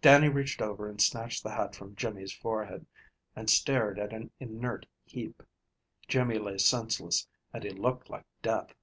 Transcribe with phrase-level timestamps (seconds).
[0.00, 2.86] Dannie reached over and snatched the hat from Jimmy's forehead,
[3.34, 5.42] and stared at an inert heap.
[6.06, 8.76] Jimmy lay senseless, and he looked like death.